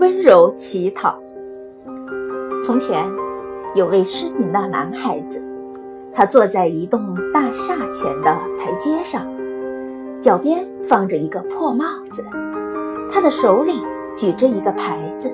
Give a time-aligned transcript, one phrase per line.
[0.00, 1.18] 温柔乞讨。
[2.62, 3.04] 从前，
[3.74, 5.40] 有位失明的男孩子，
[6.12, 9.26] 他坐在一栋大厦前的台阶上，
[10.20, 12.24] 脚边放着一个破帽子，
[13.10, 13.82] 他的手里
[14.16, 15.32] 举着一个牌子，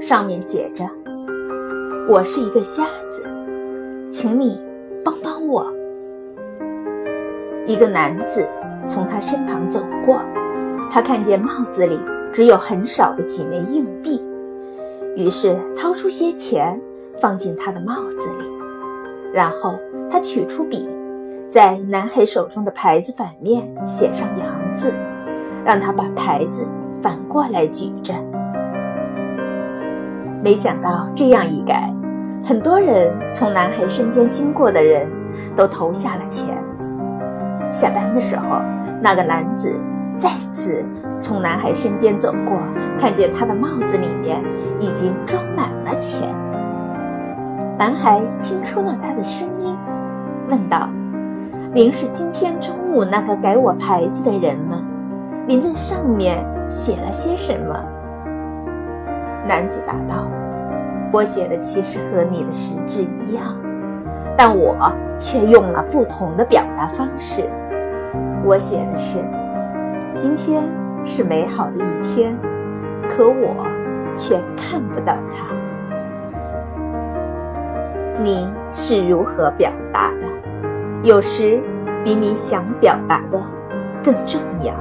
[0.00, 0.84] 上面写着
[2.08, 3.22] ：“我是一个瞎子，
[4.10, 4.60] 请你
[5.04, 5.66] 帮帮我。”
[7.66, 8.46] 一个男子
[8.86, 10.20] 从他身旁走过，
[10.90, 12.00] 他看见帽子里。
[12.36, 14.20] 只有很少的几枚硬币，
[15.16, 16.78] 于是掏出些钱
[17.18, 18.44] 放进他的帽子里，
[19.32, 19.74] 然后
[20.10, 20.86] 他取出笔，
[21.48, 24.92] 在男孩手中的牌子反面写上“洋”字，
[25.64, 26.66] 让他把牌子
[27.00, 28.12] 反过来举着。
[30.44, 31.90] 没想到这样一改，
[32.44, 35.10] 很多人从男孩身边经过的人
[35.56, 36.54] 都投下了钱。
[37.72, 38.60] 下班的时候，
[39.00, 39.72] 那个男子。
[40.18, 42.58] 再次从男孩身边走过，
[42.98, 44.42] 看见他的帽子里面
[44.80, 46.28] 已经装满了钱。
[47.78, 49.76] 男孩听出了他的声音，
[50.48, 50.88] 问道
[51.74, 54.82] ：“您是今天中午那个改我牌子的人吗？
[55.46, 57.84] 您在上面写了些什么？”
[59.46, 60.26] 男子答道
[61.12, 63.54] ：“我写的其实和你的实质一样，
[64.34, 64.74] 但我
[65.18, 67.42] 却用了不同的表达方式。
[68.42, 69.18] 我写的是。”
[70.16, 70.64] 今天
[71.04, 72.34] 是美好的一天，
[73.06, 73.66] 可我
[74.16, 75.54] 却看不到它。
[78.22, 80.26] 你是如何表达的？
[81.02, 81.60] 有时
[82.02, 83.38] 比你想表达的
[84.02, 84.74] 更重要。